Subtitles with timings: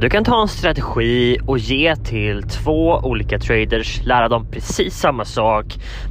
[0.00, 5.24] Du kan ta en strategi och ge till två olika traders, lära dem precis samma
[5.24, 5.64] sak.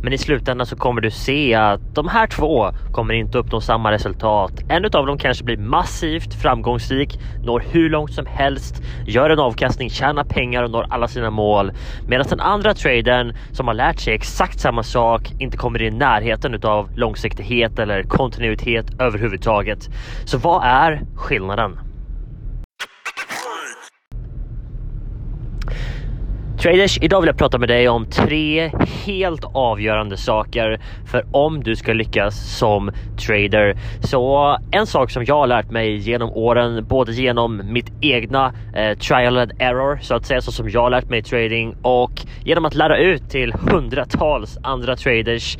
[0.04, 3.92] Men i slutändan så kommer du se att de här två kommer inte uppnå samma
[3.92, 4.52] resultat.
[4.70, 9.90] En av dem kanske blir massivt framgångsrik, når hur långt som helst, gör en avkastning,
[9.90, 11.72] tjänar pengar och når alla sina mål.
[12.08, 16.60] Medan den andra tradern som har lärt sig exakt samma sak inte kommer i närheten
[16.64, 19.90] av långsiktighet eller kontinuitet överhuvudtaget.
[20.26, 21.87] Så vad är skillnaden?
[26.60, 28.72] Traders, idag vill jag prata med dig om tre
[29.06, 32.92] helt avgörande saker för om du ska lyckas som
[33.28, 33.78] trader.
[34.00, 38.98] Så en sak som jag har lärt mig genom åren, både genom mitt egna eh,
[38.98, 42.12] trial and error så att säga, så som jag har lärt mig trading och
[42.44, 45.58] genom att lära ut till hundratals andra traders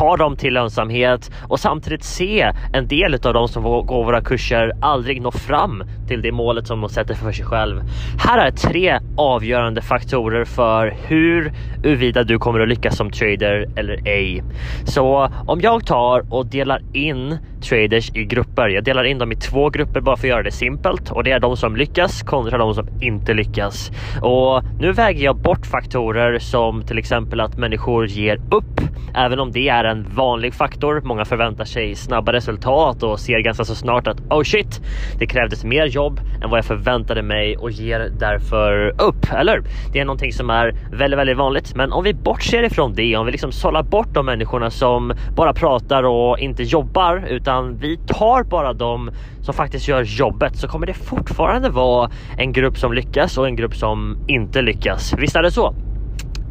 [0.00, 4.72] ta dem till lönsamhet och samtidigt se en del av de som går våra kurser
[4.80, 7.80] aldrig nå fram till det målet som de sätter för sig själv.
[8.18, 11.52] Här är tre avgörande faktorer för hur
[11.82, 14.42] huruvida du kommer att lyckas som trader eller ej.
[14.84, 18.68] Så om jag tar och delar in traders i grupper.
[18.68, 21.30] Jag delar in dem i två grupper bara för att göra det simpelt och det
[21.30, 23.90] är de som lyckas kontra de som inte lyckas.
[24.22, 28.80] Och nu väger jag bort faktorer som till exempel att människor ger upp,
[29.14, 31.00] även om det är en vanlig faktor.
[31.04, 34.80] Många förväntar sig snabba resultat och ser ganska så snart att oh shit,
[35.18, 39.32] det krävdes mer jobb än vad jag förväntade mig och ger därför upp.
[39.32, 39.62] Eller?
[39.92, 41.74] Det är någonting som är väldigt, väldigt vanligt.
[41.74, 45.52] Men om vi bortser ifrån det, om vi liksom sållar bort de människorna som bara
[45.52, 49.10] pratar och inte jobbar utan vi tar bara de
[49.42, 53.56] som faktiskt gör jobbet så kommer det fortfarande vara en grupp som lyckas och en
[53.56, 55.14] grupp som inte lyckas.
[55.18, 55.74] Visst är det så?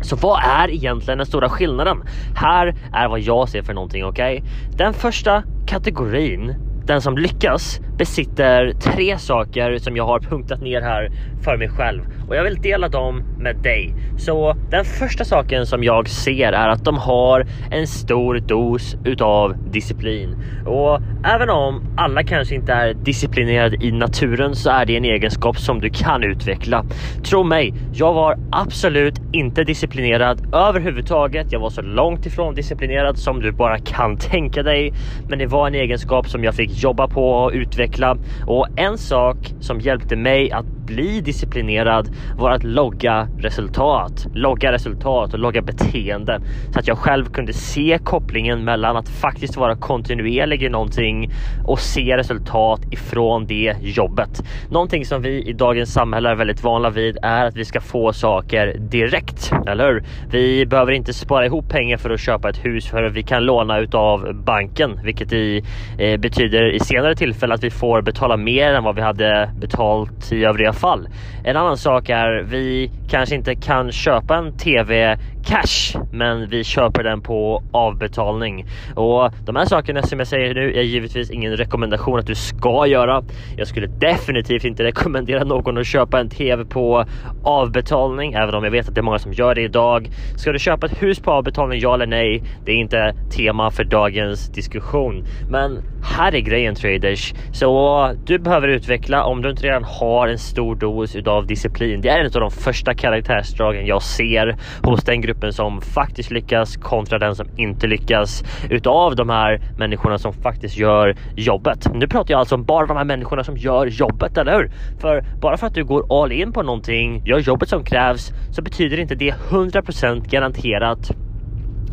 [0.02, 2.04] Så vad är egentligen den stora skillnaden?
[2.36, 4.38] Här är vad jag ser för någonting, okej?
[4.38, 4.50] Okay?
[4.78, 6.56] Den första kategorin
[6.90, 11.12] den som lyckas besitter tre saker som jag har punktat ner här
[11.42, 13.94] för mig själv och jag vill dela dem med dig.
[14.20, 19.56] Så den första saken som jag ser är att de har en stor dos utav
[19.72, 20.36] disciplin
[20.66, 25.58] och även om alla kanske inte är disciplinerade i naturen så är det en egenskap
[25.58, 26.86] som du kan utveckla.
[27.30, 31.52] Tro mig, jag var absolut inte disciplinerad överhuvudtaget.
[31.52, 34.94] Jag var så långt ifrån disciplinerad som du bara kan tänka dig.
[35.28, 39.38] Men det var en egenskap som jag fick jobba på och utveckla och en sak
[39.60, 46.42] som hjälpte mig att bli disciplinerad var att logga resultat, logga resultat och logga beteende
[46.74, 51.32] så att jag själv kunde se kopplingen mellan att faktiskt vara kontinuerlig i någonting
[51.66, 54.44] och se resultat ifrån det jobbet.
[54.70, 58.14] Någonting som vi i dagens samhälle är väldigt vana vid är att vi ska få
[58.14, 60.04] saker direkt, eller hur?
[60.32, 63.80] Vi behöver inte spara ihop pengar för att köpa ett hus för vi kan låna
[63.80, 65.64] utav banken, vilket i,
[65.98, 70.32] eh, betyder i senare tillfälle att vi får betala mer än vad vi hade betalt
[70.32, 71.08] i övriga fall.
[71.44, 77.04] En annan sak är vi kanske inte kan köpa en TV cash, men vi köper
[77.04, 78.66] den på avbetalning.
[78.96, 82.88] Och de här sakerna som jag säger nu är givetvis ingen rekommendation att du ska
[82.88, 83.24] göra.
[83.58, 87.06] Jag skulle definitivt inte rekommendera någon att köpa en TV på
[87.44, 90.10] avbetalning, även om jag vet att det är många som gör det idag.
[90.36, 92.44] Ska du köpa ett hus på avbetalning, ja eller nej?
[92.66, 95.26] Det är inte tema för dagens diskussion.
[95.50, 97.34] Men här är grejen traders.
[97.52, 102.02] Så du behöver utveckla, om du inte redan har en stor dos utav disciplin.
[102.02, 106.78] Det är en av de första karaktärsdragen jag ser hos den gruppen som faktiskt lyckas
[106.78, 111.94] kontra den som inte lyckas utav de här människorna som faktiskt gör jobbet.
[111.94, 114.72] Nu pratar jag alltså om bara de här människorna som gör jobbet, eller hur?
[115.02, 118.62] För bara för att du går all in på någonting, gör jobbet som krävs, så
[118.62, 121.12] betyder inte det 100% garanterat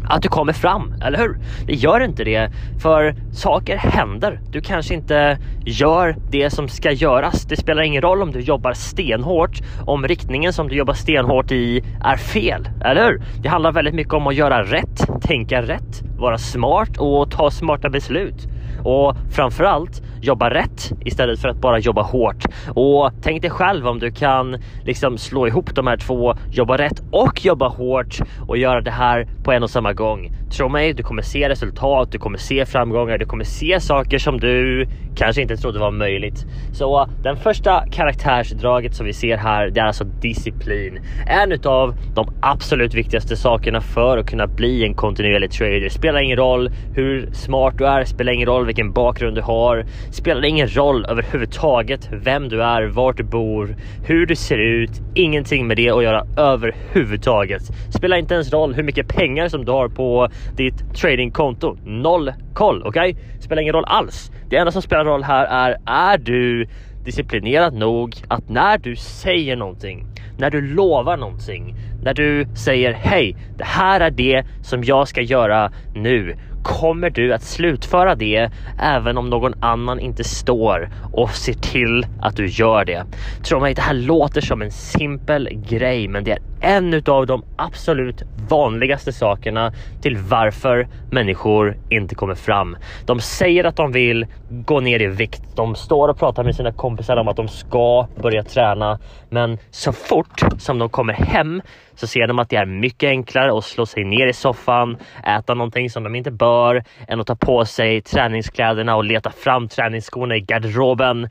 [0.08, 1.38] att du kommer fram, eller hur?
[1.66, 2.50] Det gör inte det,
[2.82, 4.40] för saker händer.
[4.50, 7.44] Du kanske inte gör det som ska göras.
[7.44, 11.84] Det spelar ingen roll om du jobbar stenhårt, om riktningen som du jobbar stenhårt i
[12.04, 13.22] är fel, eller hur?
[13.42, 17.88] Det handlar väldigt mycket om att göra rätt, tänka rätt, vara smart och ta smarta
[17.88, 18.46] beslut.
[18.84, 22.44] Och framförallt jobba rätt istället för att bara jobba hårt.
[22.68, 27.02] Och tänk dig själv om du kan liksom slå ihop de här två, jobba rätt
[27.12, 28.18] och jobba hårt
[28.48, 30.32] och göra det här på en och samma gång.
[30.56, 34.40] Tro mig, du kommer se resultat, du kommer se framgångar, du kommer se saker som
[34.40, 34.86] du
[35.16, 36.46] kanske inte trodde var möjligt.
[36.72, 41.00] Så den första karaktärsdraget som vi ser här, det är alltså disciplin.
[41.26, 45.88] En utav de absolut viktigaste sakerna för att kunna bli en kontinuerlig trader.
[45.88, 49.84] Spelar ingen roll hur smart du är, spelar ingen roll vilken bakgrund du har,
[50.16, 55.66] spelar ingen roll överhuvudtaget vem du är, vart du bor, hur du ser ut, ingenting
[55.66, 57.62] med det att göra överhuvudtaget.
[57.90, 61.76] Spelar inte ens roll hur mycket pengar som du har på ditt tradingkonto.
[61.84, 63.10] Noll koll, okej?
[63.10, 63.40] Okay?
[63.40, 64.30] Spelar ingen roll alls.
[64.50, 66.66] Det enda som spelar roll här är, är du
[67.04, 70.06] disciplinerad nog att när du säger någonting,
[70.38, 75.20] när du lovar någonting, när du säger hej, det här är det som jag ska
[75.20, 76.36] göra nu
[76.66, 82.36] kommer du att slutföra det även om någon annan inte står och ser till att
[82.36, 83.04] du gör det.
[83.42, 87.44] Tro mig, det här låter som en simpel grej, men det är en av de
[87.56, 89.72] absolut vanligaste sakerna
[90.02, 92.76] till varför människor inte kommer fram.
[93.04, 95.42] De säger att de vill gå ner i vikt.
[95.56, 98.98] De står och pratar med sina kompisar om att de ska börja träna,
[99.30, 101.62] men så fort som de kommer hem
[101.94, 104.96] så ser de att det är mycket enklare att slå sig ner i soffan,
[105.26, 109.68] äta någonting som de inte bör, än att ta på sig träningskläderna och leta fram
[109.68, 111.28] träningsskorna i garderoben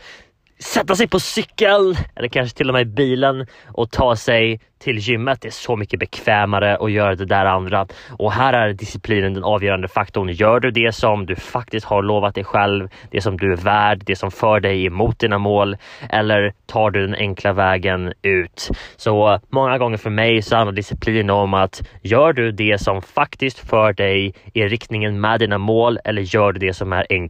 [0.60, 5.42] sätta sig på cykel, eller kanske till och med bilen och ta sig till gymmet.
[5.42, 9.44] Det är så mycket bekvämare att göra det där andra och här är disciplinen den
[9.44, 10.30] avgörande faktorn.
[10.30, 14.04] Gör du det som du faktiskt har lovat dig själv, det som du är värd,
[14.06, 15.78] det som för dig emot dina mål
[16.10, 18.70] eller tar du den enkla vägen ut?
[18.96, 23.70] Så många gånger för mig så handlar disciplin om att gör du det som faktiskt
[23.70, 27.30] för dig i riktningen med dina mål eller gör du det som är en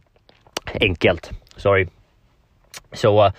[0.80, 1.30] enkelt?
[1.56, 1.95] Sorry.
[2.92, 3.32] Så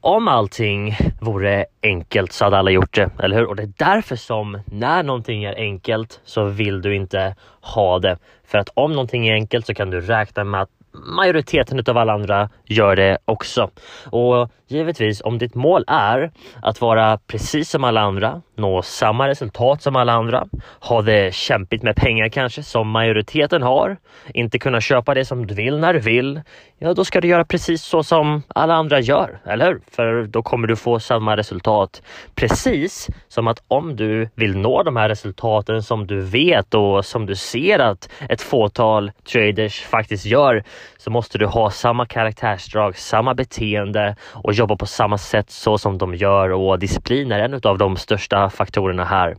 [0.00, 3.46] om allting vore enkelt så hade alla gjort det, eller hur?
[3.46, 8.18] Och det är därför som när någonting är enkelt så vill du inte ha det.
[8.44, 12.12] För att om någonting är enkelt så kan du räkna med att majoriteten av alla
[12.12, 13.70] andra gör det också.
[14.10, 16.30] Och givetvis om ditt mål är
[16.62, 20.46] att vara precis som alla andra, nå samma resultat som alla andra,
[20.80, 23.96] ha det kämpigt med pengar kanske som majoriteten har,
[24.34, 26.40] inte kunna köpa det som du vill när du vill,
[26.78, 29.80] ja då ska du göra precis så som alla andra gör, eller hur?
[29.90, 32.02] För då kommer du få samma resultat.
[32.34, 37.26] Precis som att om du vill nå de här resultaten som du vet och som
[37.26, 40.64] du ser att ett fåtal traders faktiskt gör
[40.98, 45.98] så måste du ha samma karaktärsdrag, samma beteende och jobba på samma sätt så som
[45.98, 49.36] de gör och disciplin är en av de största faktorerna här.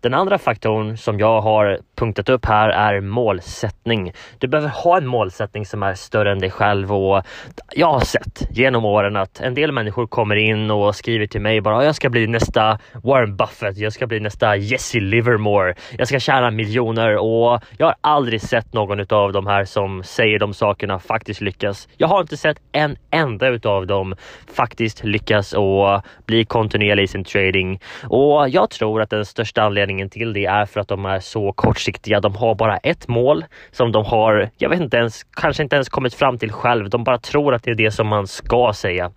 [0.00, 4.12] Den andra faktorn som jag har punktat upp här är målsättning.
[4.38, 7.22] Du behöver ha en målsättning som är större än dig själv och
[7.72, 11.60] jag har sett genom åren att en del människor kommer in och skriver till mig
[11.60, 16.20] bara jag ska bli nästa Warren Buffett, jag ska bli nästa Jesse Livermore, jag ska
[16.20, 20.98] tjäna miljoner och jag har aldrig sett någon av de här som säger de sakerna
[20.98, 21.88] faktiskt lyckas.
[21.96, 24.14] Jag har inte sett en enda utav dem
[24.54, 30.10] faktiskt lyckas och bli kontinuerlig i sin trading och jag tror att den största anledningen
[30.10, 31.91] till det är för att de är så kortsiktiga.
[32.02, 35.88] De har bara ett mål som de har, jag vet inte ens, kanske inte ens
[35.88, 36.90] kommit fram till själv.
[36.90, 39.10] De bara tror att det är det som man ska säga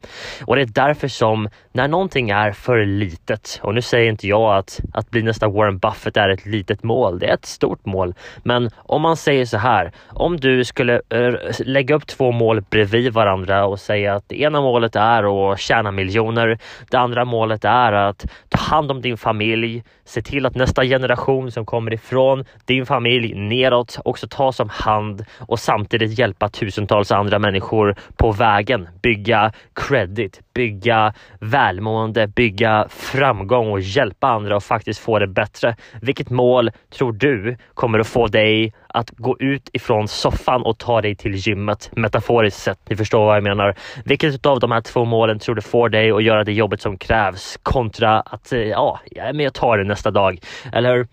[0.45, 4.57] och det är därför som när någonting är för litet och nu säger inte jag
[4.57, 7.19] att att bli nästa Warren Buffett är ett litet mål.
[7.19, 8.13] Det är ett stort mål,
[8.43, 13.13] men om man säger så här, om du skulle eh, lägga upp två mål bredvid
[13.13, 16.59] varandra och säga att det ena målet är att tjäna miljoner.
[16.89, 21.51] Det andra målet är att ta hand om din familj, se till att nästa generation
[21.51, 27.39] som kommer ifrån din familj neråt också tas om hand och samtidigt hjälpa tusentals andra
[27.39, 28.87] människor på vägen.
[29.01, 35.75] Bygga credit, bygga välmående, bygga framgång och hjälpa andra och faktiskt få det bättre.
[36.01, 41.01] Vilket mål tror du kommer att få dig att gå ut ifrån soffan och ta
[41.01, 42.89] dig till gymmet metaforiskt sett.
[42.89, 43.75] Ni förstår vad jag menar.
[44.05, 46.97] Vilket av de här två målen tror du får dig att göra det jobbet som
[46.97, 50.39] krävs kontra att eh, ja, jag är med och tar det nästa dag?
[50.73, 51.07] Eller hur?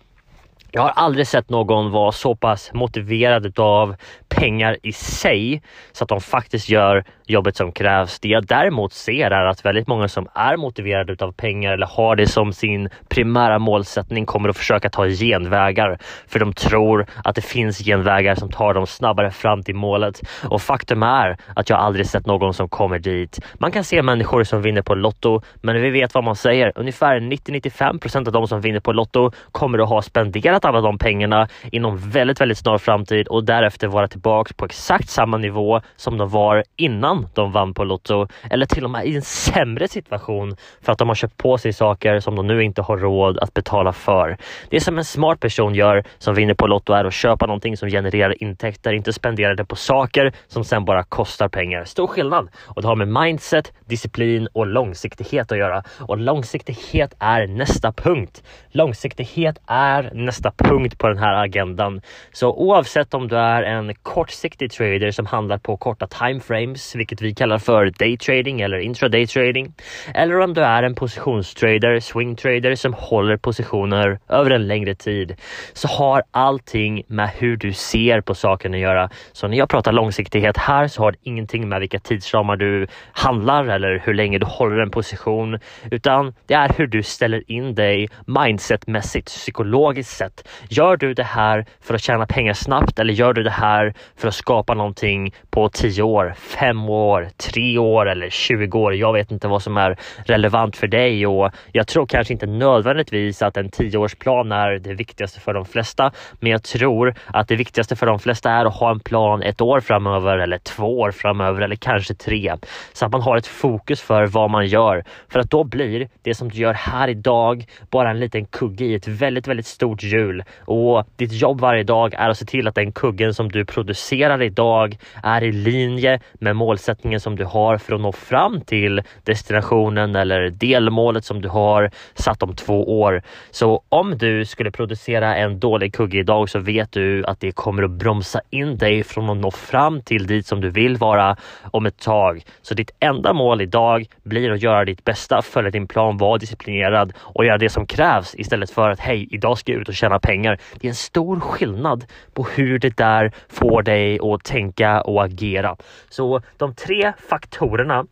[0.75, 3.95] jag har aldrig sett någon vara så pass motiverad av
[4.35, 5.61] pengar i sig
[5.91, 8.19] så att de faktiskt gör jobbet som krävs.
[8.19, 12.15] Det jag däremot ser är att väldigt många som är motiverade utav pengar eller har
[12.15, 15.97] det som sin primära målsättning kommer att försöka ta genvägar
[16.27, 20.21] för de tror att det finns genvägar som tar dem snabbare fram till målet.
[20.49, 23.39] Och faktum är att jag aldrig sett någon som kommer dit.
[23.53, 26.71] Man kan se människor som vinner på Lotto, men vi vet vad man säger.
[26.75, 31.47] Ungefär 90-95 av de som vinner på Lotto kommer att ha spenderat alla de pengarna
[31.71, 36.29] inom väldigt, väldigt snar framtid och därefter vara tillbaks på exakt samma nivå som de
[36.29, 40.91] var innan de vann på Lotto eller till och med i en sämre situation för
[40.91, 43.93] att de har köpt på sig saker som de nu inte har råd att betala
[43.93, 44.37] för.
[44.69, 47.89] Det som en smart person gör som vinner på Lotto är att köpa någonting som
[47.89, 51.85] genererar intäkter, inte spendera det på saker som sen bara kostar pengar.
[51.85, 57.47] Stor skillnad och det har med mindset, disciplin och långsiktighet att göra och långsiktighet är
[57.47, 58.43] nästa punkt.
[58.71, 62.01] Långsiktighet är nästa punkt på den här agendan.
[62.31, 67.33] Så oavsett om du är en kortsiktig trader som handlar på korta timeframes, vilket vi
[67.35, 69.73] kallar för daytrading eller intraday trading,
[70.13, 75.35] eller om du är en positionstrader, swingtrader som håller positioner över en längre tid,
[75.73, 79.09] så har allting med hur du ser på saken att göra.
[79.31, 83.65] Så när jag pratar långsiktighet här så har det ingenting med vilka tidsramar du handlar
[83.65, 85.59] eller hur länge du håller en position,
[85.91, 90.47] utan det är hur du ställer in dig mindsetmässigt, psykologiskt sett.
[90.69, 94.27] Gör du det här för att tjäna pengar snabbt eller gör du det här för
[94.27, 98.95] att skapa någonting på 10 år, 5 år, 3 år eller 20 år?
[98.95, 103.41] Jag vet inte vad som är relevant för dig och jag tror kanske inte nödvändigtvis
[103.41, 107.95] att en 10-årsplan är det viktigaste för de flesta, men jag tror att det viktigaste
[107.95, 111.61] för de flesta är att ha en plan ett år framöver eller två år framöver
[111.61, 112.55] eller kanske tre.
[112.93, 115.03] Så att man har ett fokus för vad man gör.
[115.29, 118.95] För att då blir det som du gör här idag bara en liten kugge i
[118.95, 120.43] ett väldigt, väldigt stort hjul.
[120.59, 123.82] Och ditt jobb varje dag är att se till att den kuggen som du producerar
[123.83, 129.01] producerar idag är i linje med målsättningen som du har för att nå fram till
[129.23, 133.21] destinationen eller delmålet som du har satt om två år.
[133.51, 137.83] Så om du skulle producera en dålig kugge idag så vet du att det kommer
[137.83, 141.35] att bromsa in dig från att nå fram till dit som du vill vara
[141.71, 142.43] om ett tag.
[142.61, 147.13] Så ditt enda mål idag blir att göra ditt bästa, följa din plan, vara disciplinerad
[147.19, 150.19] och göra det som krävs istället för att hej, idag ska jag ut och tjäna
[150.19, 150.59] pengar.
[150.79, 155.23] Det är en stor skillnad på hur det där får får dig att tänka och
[155.23, 155.75] agera.
[156.09, 158.05] Så de tre faktorerna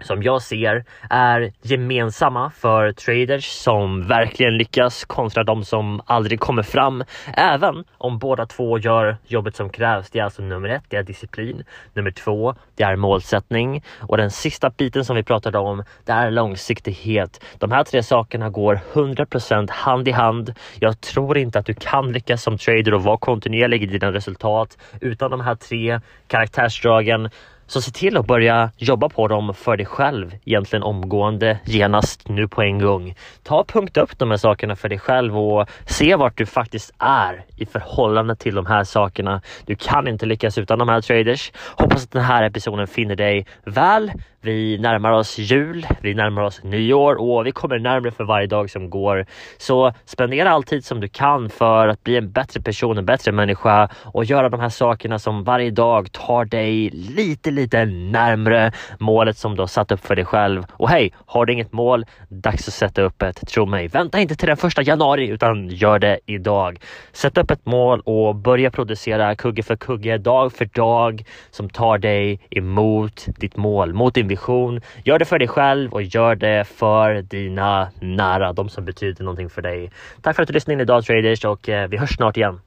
[0.00, 6.62] som jag ser är gemensamma för traders som verkligen lyckas kontra de som aldrig kommer
[6.62, 7.04] fram.
[7.34, 10.10] Även om båda två gör jobbet som krävs.
[10.10, 11.64] Det är alltså nummer ett, det är disciplin.
[11.94, 16.30] Nummer två, det är målsättning och den sista biten som vi pratade om, det är
[16.30, 17.44] långsiktighet.
[17.58, 20.54] De här tre sakerna går 100% hand i hand.
[20.78, 24.78] Jag tror inte att du kan lyckas som trader och vara kontinuerlig i dina resultat
[25.00, 27.30] utan de här tre karaktärsdragen
[27.66, 32.48] så se till att börja jobba på dem för dig själv egentligen omgående, genast, nu
[32.48, 33.14] på en gång.
[33.42, 36.94] Ta och punkta upp de här sakerna för dig själv och se vart du faktiskt
[36.98, 39.40] är i förhållande till de här sakerna.
[39.66, 41.52] Du kan inte lyckas utan de här traders.
[41.76, 44.12] Hoppas att den här episoden finner dig väl.
[44.40, 48.70] Vi närmar oss jul, vi närmar oss nyår och vi kommer närmare för varje dag
[48.70, 49.26] som går.
[49.58, 53.32] Så spendera all tid som du kan för att bli en bättre person, en bättre
[53.32, 59.36] människa och göra de här sakerna som varje dag tar dig lite, lite närmre målet
[59.36, 60.64] som du har satt upp för dig själv.
[60.72, 62.04] Och hej, har du inget mål?
[62.28, 63.48] Dags att sätta upp ett.
[63.48, 66.78] Tro mig, vänta inte till den första januari utan gör det idag.
[67.12, 71.98] Sätt upp ett mål och börja producera kugge för kugge, dag för dag som tar
[71.98, 74.80] dig emot ditt mål, mot din vision.
[75.04, 79.50] Gör det för dig själv och gör det för dina nära, de som betyder någonting
[79.50, 79.90] för dig.
[80.22, 82.60] Tack för att du lyssnade in idag traders och eh, vi hörs snart igen.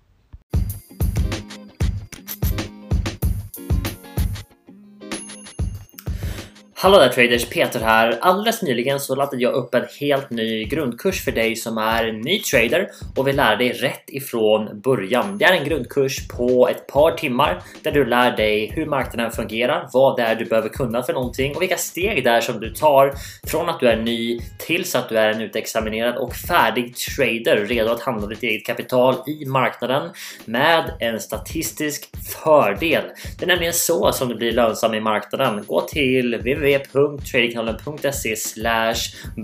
[6.81, 8.17] Hallå där traders, Peter här.
[8.21, 12.39] Alldeles nyligen så laddade jag upp en helt ny grundkurs för dig som är ny
[12.39, 15.37] trader och vill lära dig rätt ifrån början.
[15.37, 19.89] Det är en grundkurs på ett par timmar där du lär dig hur marknaden fungerar,
[19.93, 22.73] vad det är du behöver kunna för någonting och vilka steg det är som du
[22.73, 23.13] tar
[23.47, 27.91] från att du är ny tills att du är en utexaminerad och färdig trader redo
[27.91, 30.09] att handla ditt eget kapital i marknaden
[30.45, 32.09] med en statistisk
[32.43, 33.03] fördel.
[33.39, 35.63] Det är nämligen så som du blir lönsam i marknaden.
[35.67, 38.35] Gå till www www.tradingkanalen.se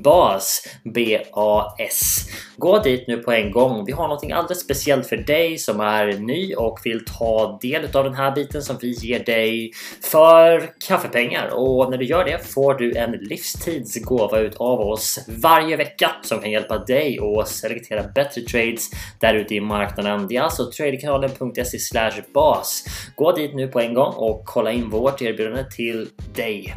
[0.04, 2.30] bas BAS.
[2.58, 3.86] Gå dit nu på en gång.
[3.86, 8.04] Vi har någonting alldeles speciellt för dig som är ny och vill ta del av
[8.04, 9.72] den här biten som vi ger dig
[10.12, 15.78] för kaffepengar och när du gör det får du en livstidsgåva ut av oss varje
[15.78, 18.90] vecka som kan hjälpa dig att selektera bättre trades
[19.20, 20.28] där ute i marknaden.
[20.28, 21.80] Det är alltså tradingkanalen.se
[22.34, 22.86] bas.
[23.16, 26.74] Gå dit nu på en gång och kolla in vårt erbjudande till dig.